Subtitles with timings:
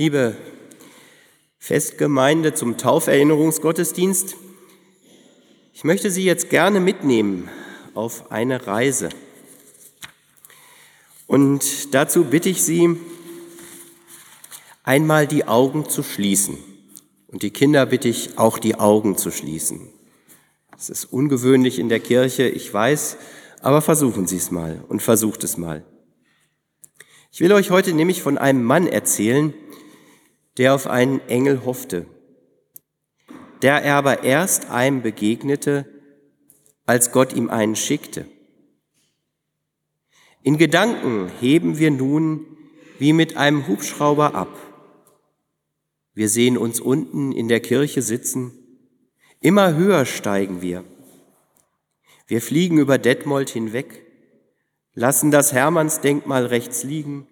[0.00, 0.34] Liebe
[1.58, 4.34] Festgemeinde zum Tauferinnerungsgottesdienst,
[5.74, 7.50] ich möchte Sie jetzt gerne mitnehmen
[7.92, 9.10] auf eine Reise.
[11.26, 12.96] Und dazu bitte ich Sie,
[14.84, 16.56] einmal die Augen zu schließen.
[17.26, 19.92] Und die Kinder bitte ich auch die Augen zu schließen.
[20.78, 23.18] Es ist ungewöhnlich in der Kirche, ich weiß,
[23.60, 25.84] aber versuchen Sie es mal und versucht es mal.
[27.30, 29.52] Ich will euch heute nämlich von einem Mann erzählen,
[30.60, 32.04] der auf einen Engel hoffte,
[33.62, 35.86] der er aber erst einem begegnete,
[36.84, 38.26] als Gott ihm einen schickte.
[40.42, 42.44] In Gedanken heben wir nun
[42.98, 44.54] wie mit einem Hubschrauber ab.
[46.12, 48.52] Wir sehen uns unten in der Kirche sitzen,
[49.40, 50.84] immer höher steigen wir.
[52.26, 54.04] Wir fliegen über Detmold hinweg,
[54.92, 57.26] lassen das Hermannsdenkmal rechts liegen,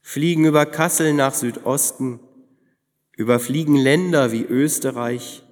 [0.00, 2.18] fliegen über Kassel nach Südosten,
[3.18, 5.42] überfliegen Länder wie Österreich,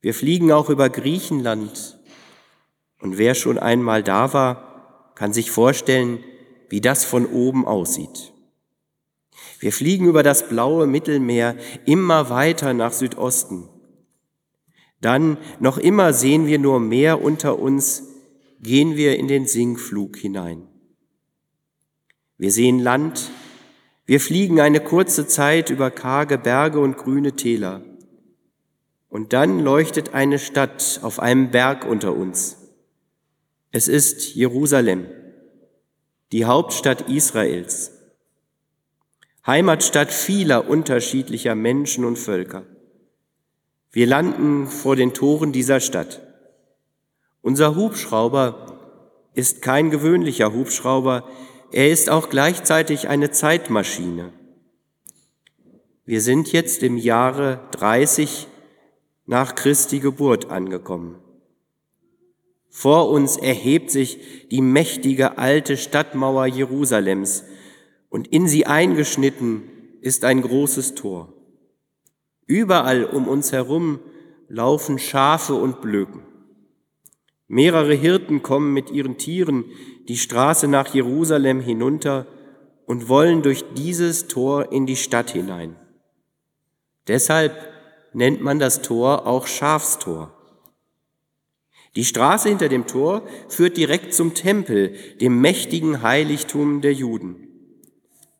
[0.00, 1.98] wir fliegen auch über Griechenland.
[3.00, 6.18] Und wer schon einmal da war, kann sich vorstellen,
[6.68, 8.32] wie das von oben aussieht.
[9.60, 13.68] Wir fliegen über das blaue Mittelmeer immer weiter nach Südosten.
[15.00, 18.02] Dann, noch immer sehen wir nur Meer unter uns,
[18.60, 20.66] gehen wir in den Sinkflug hinein.
[22.36, 23.30] Wir sehen Land,
[24.10, 27.82] wir fliegen eine kurze Zeit über karge Berge und grüne Täler.
[29.08, 32.56] Und dann leuchtet eine Stadt auf einem Berg unter uns.
[33.70, 35.06] Es ist Jerusalem,
[36.32, 37.92] die Hauptstadt Israels,
[39.46, 42.64] Heimatstadt vieler unterschiedlicher Menschen und Völker.
[43.92, 46.20] Wir landen vor den Toren dieser Stadt.
[47.42, 48.76] Unser Hubschrauber
[49.34, 51.28] ist kein gewöhnlicher Hubschrauber,
[51.72, 54.32] er ist auch gleichzeitig eine Zeitmaschine.
[56.04, 58.48] Wir sind jetzt im Jahre 30
[59.26, 61.16] nach Christi Geburt angekommen.
[62.68, 67.44] Vor uns erhebt sich die mächtige alte Stadtmauer Jerusalems
[68.08, 69.62] und in sie eingeschnitten
[70.00, 71.32] ist ein großes Tor.
[72.46, 74.00] Überall um uns herum
[74.48, 76.22] laufen Schafe und Blöken.
[77.46, 79.64] Mehrere Hirten kommen mit ihren Tieren
[80.08, 82.26] die Straße nach Jerusalem hinunter
[82.86, 85.76] und wollen durch dieses Tor in die Stadt hinein.
[87.06, 87.54] Deshalb
[88.12, 90.36] nennt man das Tor auch Schafstor.
[91.96, 97.48] Die Straße hinter dem Tor führt direkt zum Tempel, dem mächtigen Heiligtum der Juden.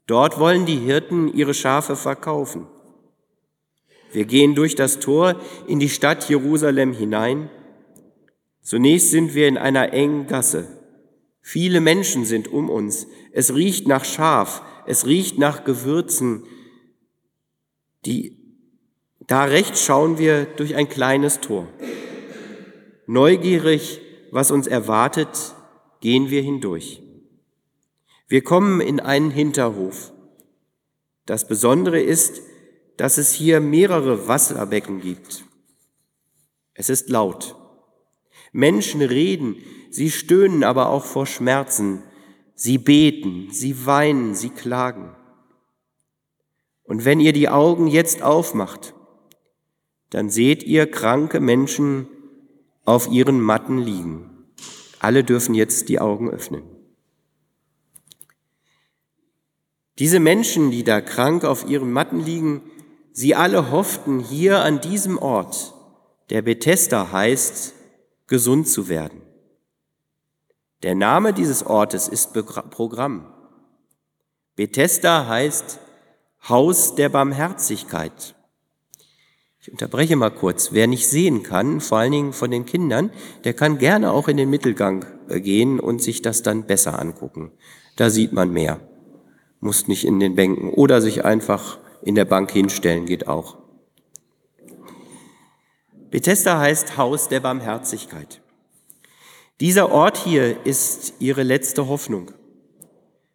[0.06, 2.66] Dort wollen die Hirten ihre Schafe verkaufen.
[4.12, 7.48] Wir gehen durch das Tor in die Stadt Jerusalem hinein.
[8.62, 10.79] Zunächst sind wir in einer engen Gasse.
[11.42, 13.06] Viele Menschen sind um uns.
[13.32, 16.44] Es riecht nach Schaf, es riecht nach Gewürzen.
[18.04, 18.36] Die,
[19.26, 21.68] da rechts schauen wir durch ein kleines Tor.
[23.06, 25.54] Neugierig, was uns erwartet,
[26.00, 27.02] gehen wir hindurch.
[28.28, 30.12] Wir kommen in einen Hinterhof.
[31.26, 32.42] Das Besondere ist,
[32.96, 35.44] dass es hier mehrere Wasserbecken gibt.
[36.74, 37.56] Es ist laut.
[38.52, 39.56] Menschen reden,
[39.90, 42.02] sie stöhnen aber auch vor Schmerzen.
[42.54, 45.14] Sie beten, sie weinen, sie klagen.
[46.84, 48.94] Und wenn ihr die Augen jetzt aufmacht,
[50.10, 52.08] dann seht ihr kranke Menschen
[52.84, 54.48] auf ihren Matten liegen.
[54.98, 56.62] Alle dürfen jetzt die Augen öffnen.
[59.98, 62.62] Diese Menschen, die da krank auf ihren Matten liegen,
[63.12, 65.74] Sie alle hofften hier an diesem Ort,
[66.30, 67.74] der Bethesda heißt,
[68.30, 69.22] gesund zu werden.
[70.84, 73.26] Der Name dieses Ortes ist Programm.
[74.54, 75.80] Bethesda heißt
[76.48, 78.36] Haus der Barmherzigkeit.
[79.60, 80.72] Ich unterbreche mal kurz.
[80.72, 83.10] Wer nicht sehen kann, vor allen Dingen von den Kindern,
[83.42, 87.52] der kann gerne auch in den Mittelgang äh, gehen und sich das dann besser angucken.
[87.96, 88.80] Da sieht man mehr.
[89.58, 93.59] Muss nicht in den Bänken oder sich einfach in der Bank hinstellen, geht auch.
[96.10, 98.40] Bethesda heißt Haus der Barmherzigkeit.
[99.60, 102.32] Dieser Ort hier ist ihre letzte Hoffnung.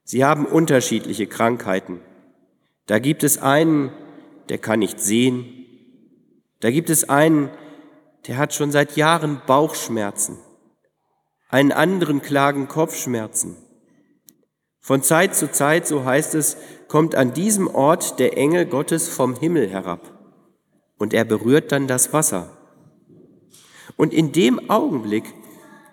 [0.04, 2.02] Sie haben unterschiedliche Krankheiten.
[2.86, 3.92] Da gibt es einen,
[4.50, 5.66] der kann nicht sehen.
[6.60, 7.50] Da gibt es einen,
[8.28, 10.38] der hat schon seit Jahren Bauchschmerzen.
[11.50, 13.56] Einen anderen klagen Kopfschmerzen.
[14.80, 16.58] Von Zeit zu Zeit, so heißt es,
[16.88, 20.12] kommt an diesem Ort der Engel Gottes vom Himmel herab
[20.98, 22.56] und er berührt dann das Wasser.
[23.98, 25.24] Und in dem Augenblick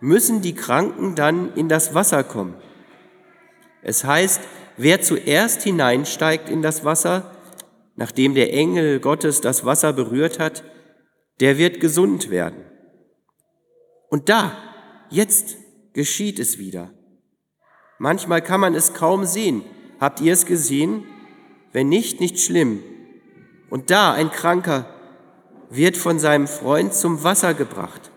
[0.00, 2.54] müssen die Kranken dann in das Wasser kommen.
[3.82, 4.40] Es heißt,
[4.76, 7.31] wer zuerst hineinsteigt in das Wasser,
[7.96, 10.64] nachdem der Engel Gottes das Wasser berührt hat,
[11.40, 12.64] der wird gesund werden.
[14.08, 14.56] Und da,
[15.10, 15.56] jetzt
[15.93, 16.90] geschieht es wieder.
[17.98, 19.62] Manchmal kann man es kaum sehen.
[20.00, 21.05] Habt ihr es gesehen?
[21.72, 22.82] Wenn nicht, nicht schlimm.
[23.70, 24.92] Und da ein Kranker
[25.74, 28.10] wird von seinem Freund zum Wasser gebracht.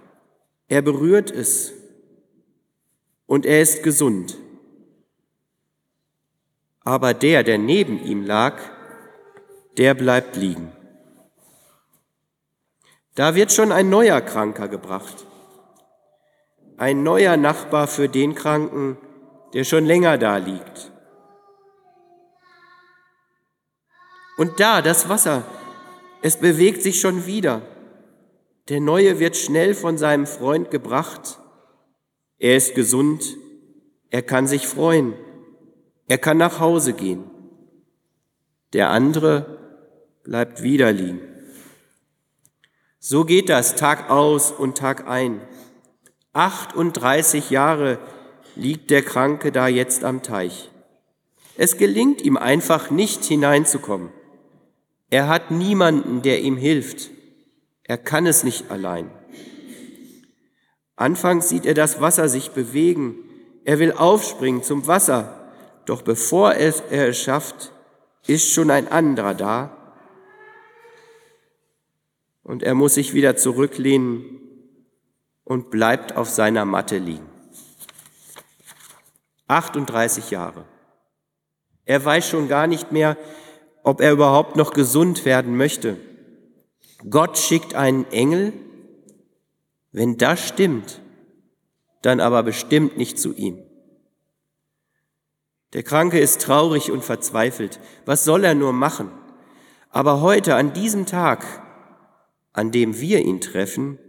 [0.68, 1.74] Er berührt es
[3.26, 4.38] und er ist gesund.
[6.82, 8.60] Aber der, der neben ihm lag,
[9.78, 10.72] der bleibt liegen.
[13.16, 15.26] Da wird schon ein neuer Kranker gebracht.
[16.78, 18.98] Ein neuer Nachbar für den Kranken,
[19.54, 20.92] der schon länger da liegt.
[24.38, 25.44] Und da das Wasser,
[26.26, 27.62] es bewegt sich schon wieder.
[28.70, 31.38] Der Neue wird schnell von seinem Freund gebracht.
[32.40, 33.38] Er ist gesund,
[34.10, 35.14] er kann sich freuen,
[36.08, 37.26] er kann nach Hause gehen.
[38.74, 39.60] Der andere
[40.24, 41.20] bleibt wieder liegen.
[42.98, 45.42] So geht das Tag aus und Tag ein.
[46.34, 48.00] 38 Jahre
[48.56, 50.72] liegt der Kranke da jetzt am Teich.
[51.56, 54.10] Es gelingt ihm einfach nicht hineinzukommen.
[55.16, 57.10] Er hat niemanden, der ihm hilft.
[57.84, 59.10] Er kann es nicht allein.
[60.98, 63.16] Anfangs sieht er das Wasser sich bewegen.
[63.64, 65.54] Er will aufspringen zum Wasser.
[65.86, 67.72] Doch bevor er es schafft,
[68.28, 69.78] ist schon ein anderer da.
[72.44, 74.42] Und er muss sich wieder zurücklehnen
[75.46, 77.30] und bleibt auf seiner Matte liegen.
[79.48, 80.66] 38 Jahre.
[81.86, 83.16] Er weiß schon gar nicht mehr,
[83.86, 85.98] ob er überhaupt noch gesund werden möchte.
[87.08, 88.52] Gott schickt einen Engel.
[89.92, 91.02] Wenn das stimmt,
[92.02, 93.62] dann aber bestimmt nicht zu ihm.
[95.74, 97.80] Der Kranke ist traurig und verzweifelt.
[98.06, 99.12] Was soll er nur machen?
[99.90, 101.46] Aber heute, an diesem Tag,
[102.54, 104.00] an dem wir ihn treffen,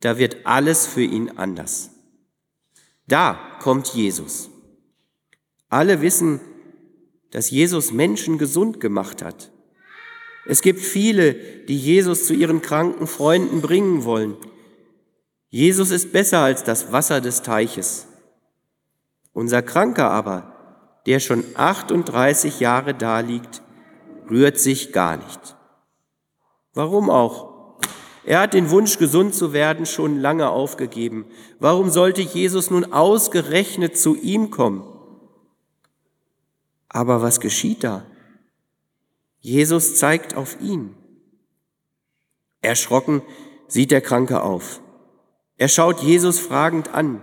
[0.00, 1.90] da wird alles für ihn anders.
[3.08, 4.50] Da kommt Jesus.
[5.68, 6.40] Alle wissen,
[7.34, 9.50] dass Jesus Menschen gesund gemacht hat.
[10.46, 14.36] Es gibt viele, die Jesus zu ihren kranken Freunden bringen wollen.
[15.50, 18.06] Jesus ist besser als das Wasser des Teiches.
[19.32, 23.62] Unser Kranker aber, der schon 38 Jahre da liegt,
[24.30, 25.56] rührt sich gar nicht.
[26.72, 27.80] Warum auch?
[28.24, 31.26] Er hat den Wunsch, gesund zu werden, schon lange aufgegeben.
[31.58, 34.93] Warum sollte Jesus nun ausgerechnet zu ihm kommen?
[36.94, 38.06] Aber was geschieht da?
[39.40, 40.94] Jesus zeigt auf ihn.
[42.62, 43.20] Erschrocken
[43.66, 44.80] sieht der Kranke auf.
[45.56, 47.20] Er schaut Jesus fragend an.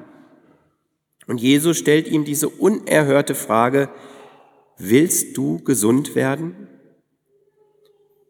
[1.26, 3.90] Und Jesus stellt ihm diese unerhörte Frage,
[4.78, 6.68] willst du gesund werden?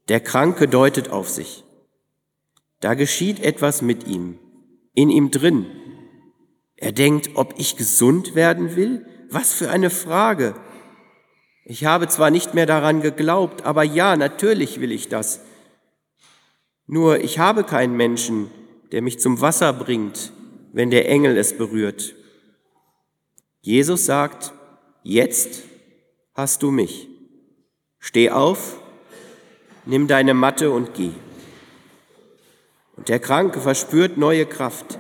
[0.10, 1.64] Der Kranke deutet auf sich.
[2.82, 4.38] Da geschieht etwas mit ihm,
[4.94, 5.66] in ihm drin.
[6.76, 9.08] Er denkt, ob ich gesund werden will?
[9.32, 10.54] Was für eine Frage.
[11.64, 15.42] Ich habe zwar nicht mehr daran geglaubt, aber ja, natürlich will ich das.
[16.88, 18.50] Nur ich habe keinen Menschen,
[18.92, 20.34] der mich zum Wasser bringt,
[20.74, 22.16] wenn der Engel es berührt.
[23.62, 24.54] Jesus sagt,
[25.04, 25.64] jetzt
[26.34, 27.08] hast du mich.
[28.00, 28.80] Steh auf,
[29.86, 31.12] nimm deine Matte und geh.
[32.98, 35.00] Und der Kranke verspürt neue Kraft.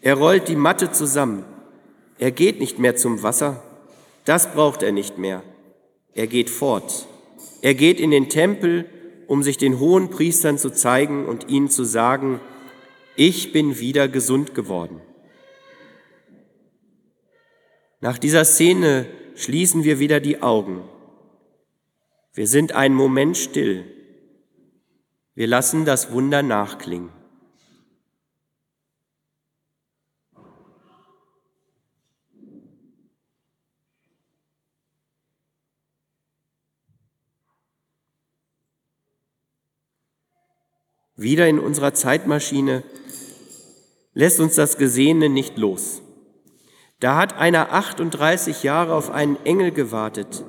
[0.00, 1.44] Er rollt die Matte zusammen.
[2.18, 3.62] Er geht nicht mehr zum Wasser.
[4.24, 5.42] Das braucht er nicht mehr.
[6.14, 7.06] Er geht fort.
[7.62, 8.88] Er geht in den Tempel,
[9.26, 12.40] um sich den hohen Priestern zu zeigen und ihnen zu sagen,
[13.16, 15.00] ich bin wieder gesund geworden.
[18.00, 20.82] Nach dieser Szene schließen wir wieder die Augen.
[22.34, 23.84] Wir sind einen Moment still.
[25.34, 27.13] Wir lassen das Wunder nachklingen.
[41.16, 42.82] Wieder in unserer Zeitmaschine
[44.14, 46.02] lässt uns das Gesehene nicht los.
[46.98, 50.44] Da hat einer 38 Jahre auf einen Engel gewartet.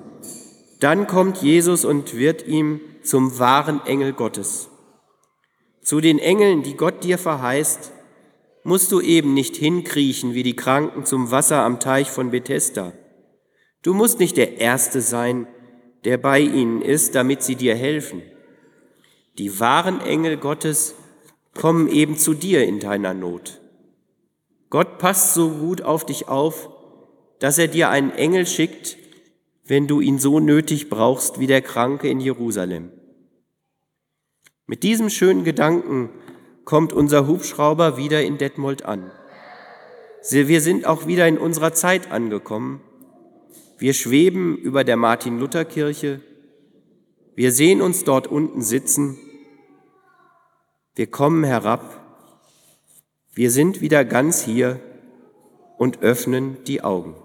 [0.80, 4.70] Dann kommt Jesus und wird ihm zum wahren Engel Gottes.
[5.84, 7.92] Zu den Engeln, die Gott dir verheißt,
[8.64, 12.94] musst du eben nicht hinkriechen wie die Kranken zum Wasser am Teich von Bethesda.
[13.84, 15.46] Du musst nicht der Erste sein,
[16.06, 18.24] der bei ihnen ist, damit sie dir helfen.
[19.38, 20.96] Die wahren Engel Gottes
[21.54, 23.60] kommen eben zu dir in deiner Not.
[24.70, 26.70] Gott passt so gut auf dich auf,
[27.40, 28.98] dass er dir einen Engel schickt,
[29.66, 32.92] wenn du ihn so nötig brauchst wie der Kranke in Jerusalem.
[34.68, 36.10] Mit diesem schönen Gedanken
[36.64, 39.12] kommt unser Hubschrauber wieder in Detmold an.
[40.30, 42.82] Wir sind auch wieder in unserer Zeit angekommen.
[43.78, 46.22] Wir schweben über der Martin-Luther-Kirche.
[47.36, 49.18] Wir sehen uns dort unten sitzen.
[50.96, 51.84] Wir kommen herab.
[53.34, 54.80] Wir sind wieder ganz hier
[55.78, 57.16] und öffnen die Augen.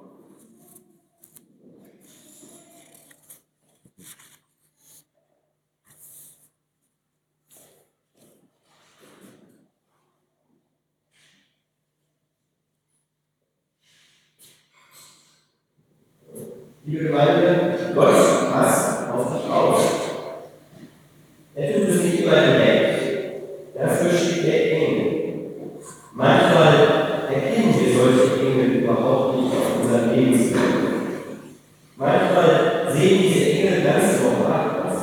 [16.85, 20.01] Liebe Gemeinde, Gott passt auf dich auf.
[21.55, 23.77] Er tut es nicht immer direkt.
[23.77, 25.07] Dafür steht der Engel.
[26.15, 26.75] Manchmal
[27.29, 30.61] erkennen wir solche Engel überhaupt nicht auf unserem Lebensweg.
[31.97, 35.01] Manchmal sehen diese Engel ganz normal aus.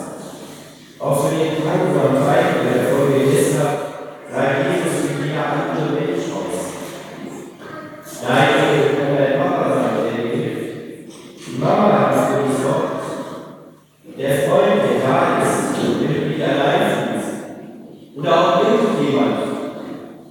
[0.99, 3.83] Auch für den Kranken am Freitag, der vor mir ist, sagt
[4.31, 6.57] Jesus wie jeder andere Mensch aus.
[8.27, 11.13] Nein, Engel kann dein Papa sein, der dir hilft.
[11.45, 11.56] Die
[14.17, 14.81] Der Freund,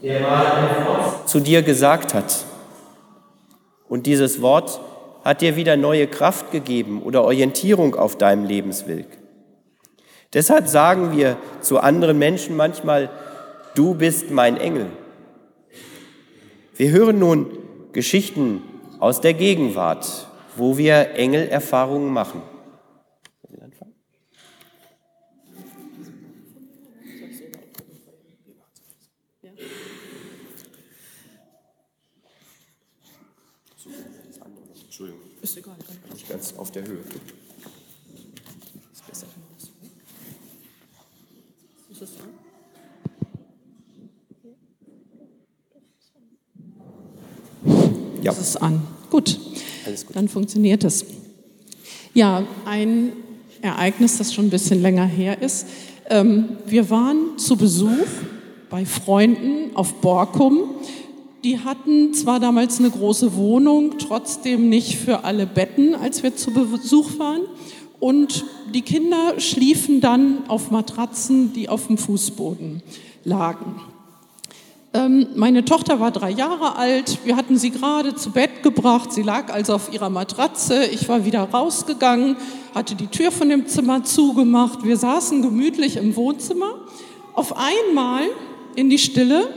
[0.03, 2.45] der da zu dir gesagt hat.
[3.89, 4.81] Und dieses Wort
[5.25, 9.07] hat dir wieder neue Kraft gegeben oder Orientierung auf deinem Lebensweg.
[10.33, 13.11] Deshalb sagen wir zu anderen Menschen manchmal,
[13.75, 14.87] du bist mein Engel.
[16.77, 17.47] Wir hören nun
[17.93, 18.63] Geschichten
[18.99, 22.43] aus der Gegenwart, wo wir Engelerfahrungen machen.
[34.99, 35.21] Entschuldigung.
[35.43, 35.77] Ist egal.
[36.11, 37.01] Nicht ganz auf der Höhe.
[38.95, 39.27] Ist besser.
[41.91, 42.29] Ist das an?
[48.23, 48.33] Ja.
[48.33, 48.89] Das ist an.
[49.11, 49.46] Gut.
[50.13, 51.05] Dann funktioniert es.
[52.15, 53.13] Ja, ein
[53.63, 55.67] Ereignis, das schon ein bisschen länger her ist.
[56.09, 58.07] Ähm, wir waren zu Besuch
[58.71, 60.61] bei Freunden auf Borkum.
[61.45, 66.51] Die hatten zwar damals eine große Wohnung, trotzdem nicht für alle Betten, als wir zu
[66.53, 67.43] Besuch waren.
[68.01, 72.83] Und die Kinder schliefen dann auf Matratzen, die auf dem Fußboden
[73.25, 73.81] lagen.
[74.97, 77.19] Ähm, meine Tochter war drei Jahre alt.
[77.25, 79.13] Wir hatten sie gerade zu Bett gebracht.
[79.13, 80.87] Sie lag also auf ihrer Matratze.
[80.87, 82.37] Ich war wieder rausgegangen,
[82.75, 84.85] hatte die Tür von dem Zimmer zugemacht.
[84.85, 86.77] Wir saßen gemütlich im Wohnzimmer.
[87.35, 88.23] Auf einmal
[88.75, 89.49] in die Stille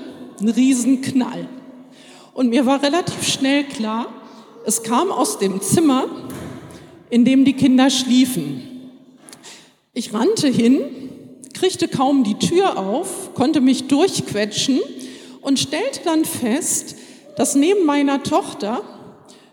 [0.41, 1.47] ein Riesenknall.
[2.33, 4.07] Und mir war relativ schnell klar,
[4.65, 6.03] es kam aus dem Zimmer,
[7.09, 8.91] in dem die Kinder schliefen.
[9.93, 10.81] Ich rannte hin,
[11.53, 14.81] kriegte kaum die Tür auf, konnte mich durchquetschen
[15.41, 16.95] und stellte dann fest,
[17.35, 18.81] dass neben meiner Tochter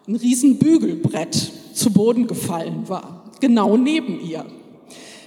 [0.09, 4.45] ein riesen Bügelbrett zu Boden gefallen war, genau neben ihr.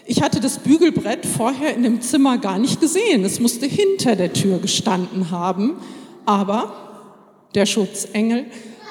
[0.05, 3.23] Ich hatte das Bügelbrett vorher in dem Zimmer gar nicht gesehen.
[3.23, 5.75] Es musste hinter der Tür gestanden haben,
[6.25, 6.73] aber
[7.53, 8.45] der Schutzengel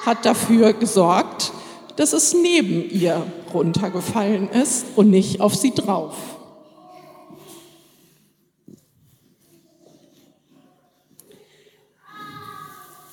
[0.05, 1.51] hat dafür gesorgt,
[1.97, 6.15] dass es neben ihr runtergefallen ist und nicht auf sie drauf.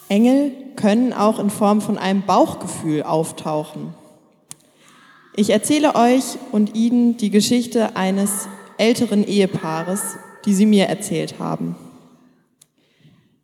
[0.09, 3.95] Engel können auch in Form von einem Bauchgefühl auftauchen.
[5.35, 8.49] Ich erzähle euch und Ihnen die Geschichte eines
[8.79, 11.77] älteren Ehepaares, die sie mir erzählt haben.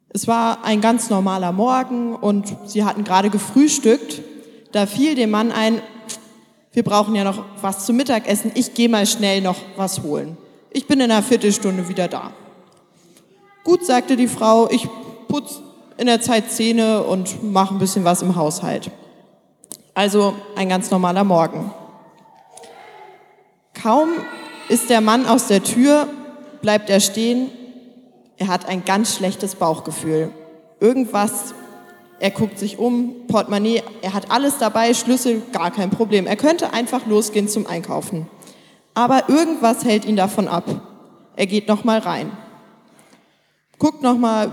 [0.08, 4.22] Es war ein ganz normaler Morgen und sie hatten gerade gefrühstückt.
[4.70, 5.80] Da fiel dem Mann ein,
[6.72, 10.36] wir brauchen ja noch was zum Mittagessen, ich gehe mal schnell noch was holen.
[10.70, 12.32] Ich bin in einer Viertelstunde wieder da.
[13.64, 14.86] Gut, sagte die Frau, ich
[15.28, 15.61] putz
[15.96, 18.90] in der Zeit Zähne und mache ein bisschen was im Haushalt.
[19.94, 21.72] Also ein ganz normaler Morgen.
[23.74, 24.10] Kaum
[24.68, 26.08] ist der Mann aus der Tür,
[26.60, 27.50] bleibt er stehen.
[28.36, 30.30] Er hat ein ganz schlechtes Bauchgefühl.
[30.80, 31.54] Irgendwas,
[32.18, 36.26] er guckt sich um, Portemonnaie, er hat alles dabei, Schlüssel, gar kein Problem.
[36.26, 38.28] Er könnte einfach losgehen zum Einkaufen.
[38.94, 40.64] Aber irgendwas hält ihn davon ab.
[41.36, 42.30] Er geht noch mal rein.
[43.78, 44.50] Guckt noch mal,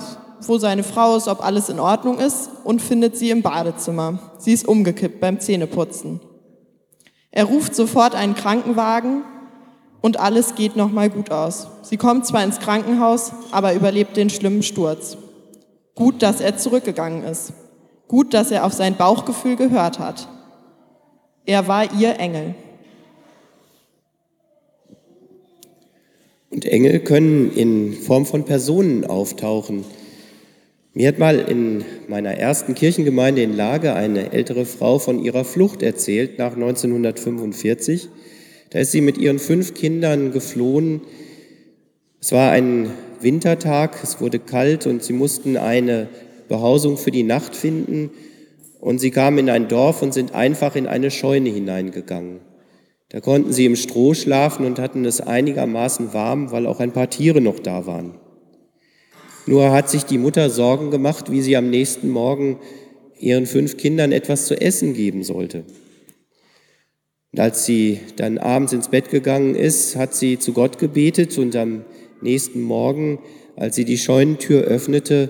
[0.47, 4.19] wo seine Frau ist, ob alles in Ordnung ist und findet sie im Badezimmer.
[4.37, 6.19] Sie ist umgekippt beim Zähneputzen.
[7.31, 9.23] Er ruft sofort einen Krankenwagen
[10.01, 11.67] und alles geht nochmal gut aus.
[11.83, 15.17] Sie kommt zwar ins Krankenhaus, aber überlebt den schlimmen Sturz.
[15.95, 17.53] Gut, dass er zurückgegangen ist.
[18.07, 20.27] Gut, dass er auf sein Bauchgefühl gehört hat.
[21.45, 22.55] Er war ihr Engel.
[26.49, 29.85] Und Engel können in Form von Personen auftauchen.
[30.93, 35.83] Mir hat mal in meiner ersten Kirchengemeinde in Lage eine ältere Frau von ihrer Flucht
[35.83, 38.09] erzählt nach 1945.
[38.71, 41.01] Da ist sie mit ihren fünf Kindern geflohen.
[42.19, 42.89] Es war ein
[43.21, 46.07] Wintertag, es wurde kalt und sie mussten eine
[46.47, 48.09] Behausung für die Nacht finden.
[48.79, 52.39] Und sie kamen in ein Dorf und sind einfach in eine Scheune hineingegangen.
[53.09, 57.11] Da konnten sie im Stroh schlafen und hatten es einigermaßen warm, weil auch ein paar
[57.11, 58.15] Tiere noch da waren.
[59.45, 62.59] Nur hat sich die Mutter Sorgen gemacht, wie sie am nächsten Morgen
[63.19, 65.65] ihren fünf Kindern etwas zu essen geben sollte.
[67.31, 71.55] Und als sie dann abends ins Bett gegangen ist, hat sie zu Gott gebetet und
[71.55, 71.85] am
[72.21, 73.19] nächsten Morgen,
[73.55, 75.29] als sie die Scheunentür öffnete,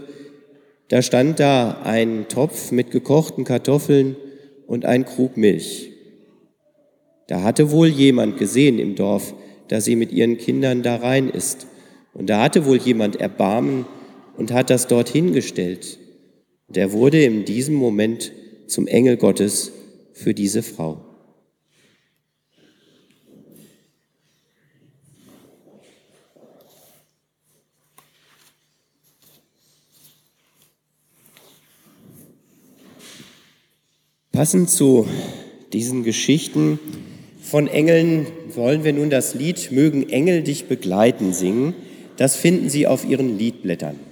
[0.87, 4.15] da stand da ein Topf mit gekochten Kartoffeln
[4.65, 5.91] und ein Krug Milch.
[7.27, 9.35] Da hatte wohl jemand gesehen im Dorf,
[9.67, 11.67] dass sie mit ihren Kindern da rein ist.
[12.13, 13.85] Und da hatte wohl jemand Erbarmen
[14.39, 15.99] und hat das dorthin gestellt.
[16.69, 18.31] Und er wurde in diesem Moment
[18.67, 19.73] zum Engel Gottes
[20.13, 21.01] für diese Frau.
[34.31, 35.05] Passend zu
[35.73, 36.79] diesen Geschichten
[37.41, 41.73] von Engeln wollen wir nun das Lied Mögen Engel dich begleiten singen.
[42.15, 44.08] Das finden Sie auf Ihren Liedblättern.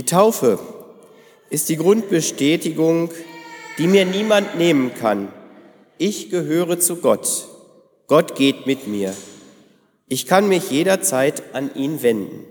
[0.00, 0.58] Die Taufe
[1.50, 3.10] ist die Grundbestätigung,
[3.76, 5.30] die mir niemand nehmen kann.
[5.98, 7.46] Ich gehöre zu Gott.
[8.06, 9.14] Gott geht mit mir.
[10.08, 12.46] Ich kann mich jederzeit an ihn wenden.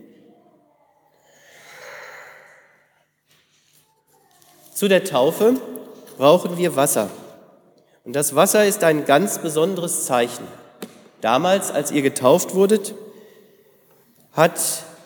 [4.76, 5.56] Zu der Taufe
[6.20, 7.10] brauchen wir Wasser.
[8.04, 10.46] Und das Wasser ist ein ganz besonderes Zeichen.
[11.22, 12.94] Damals, als ihr getauft wurdet,
[14.34, 14.60] hat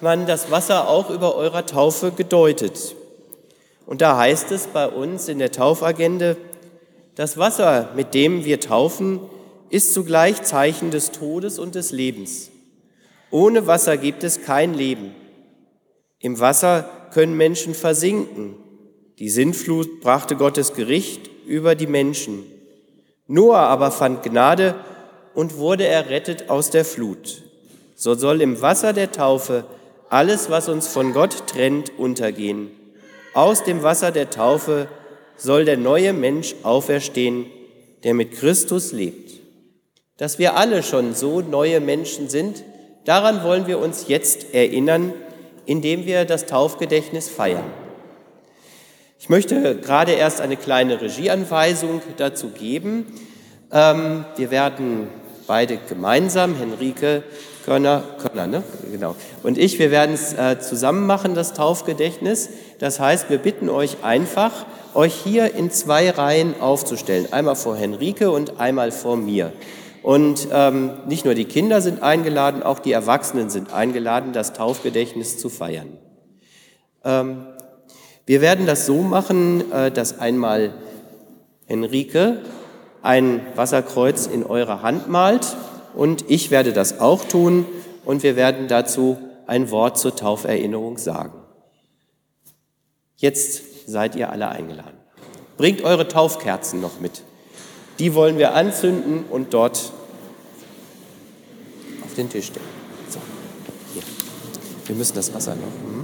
[0.03, 2.93] man das Wasser auch über eurer Taufe gedeutet.
[3.85, 6.35] Und da heißt es bei uns in der Taufagende,
[7.15, 9.21] das Wasser, mit dem wir taufen,
[9.69, 12.51] ist zugleich Zeichen des Todes und des Lebens.
[13.31, 15.15] Ohne Wasser gibt es kein Leben.
[16.19, 18.55] Im Wasser können Menschen versinken.
[19.19, 22.43] Die Sintflut brachte Gottes Gericht über die Menschen.
[23.27, 24.75] Noah aber fand Gnade
[25.33, 27.43] und wurde errettet aus der Flut.
[27.95, 29.63] So soll im Wasser der Taufe
[30.13, 32.69] alles, was uns von Gott trennt, untergehen.
[33.33, 34.87] Aus dem Wasser der Taufe
[35.37, 37.47] soll der neue Mensch auferstehen,
[38.03, 39.31] der mit Christus lebt.
[40.17, 42.63] Dass wir alle schon so neue Menschen sind,
[43.05, 45.13] daran wollen wir uns jetzt erinnern,
[45.65, 47.65] indem wir das Taufgedächtnis feiern.
[49.17, 53.07] Ich möchte gerade erst eine kleine Regieanweisung dazu geben.
[53.71, 55.07] Ähm, wir werden
[55.47, 57.23] beide gemeinsam, Henrike
[57.65, 58.63] Körner, Körner, ne?
[58.91, 59.15] Genau.
[59.41, 62.49] Und ich, wir werden es äh, zusammen machen, das Taufgedächtnis.
[62.79, 67.31] Das heißt, wir bitten euch einfach, euch hier in zwei Reihen aufzustellen.
[67.31, 69.53] Einmal vor Henrike und einmal vor mir.
[70.01, 75.37] Und ähm, nicht nur die Kinder sind eingeladen, auch die Erwachsenen sind eingeladen, das Taufgedächtnis
[75.37, 75.97] zu feiern.
[77.05, 77.45] Ähm,
[78.25, 80.73] wir werden das so machen, äh, dass einmal
[81.65, 82.39] Henrike
[83.03, 85.55] ein Wasserkreuz in eure Hand malt
[85.93, 87.65] und ich werde das auch tun
[88.05, 91.33] und wir werden dazu ein Wort zur Tauferinnerung sagen.
[93.17, 94.97] Jetzt seid ihr alle eingeladen.
[95.57, 97.23] Bringt eure Taufkerzen noch mit.
[97.99, 99.91] Die wollen wir anzünden und dort
[102.03, 102.65] auf den Tisch stellen.
[103.09, 103.19] So,
[103.93, 104.03] hier.
[104.85, 106.02] Wir müssen das Wasser noch.